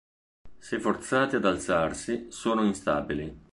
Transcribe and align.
Se 0.57 0.79
forzati 0.79 1.35
ad 1.35 1.45
alzarsi, 1.45 2.25
sono 2.31 2.63
instabili. 2.63 3.39